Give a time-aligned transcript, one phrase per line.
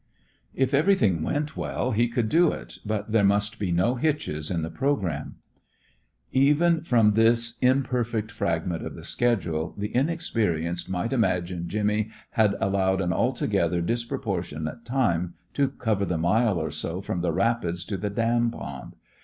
[0.55, 4.63] If everything went well, he could do it, but there must be no hitches in
[4.63, 5.35] the programme.
[6.31, 12.99] Even from this imperfect fragment of the schedule the inexperienced might imagine Jimmy had allowed
[12.99, 18.09] an altogether disproportionate time to cover the mile or so from the rapids to the
[18.09, 18.95] dam pond.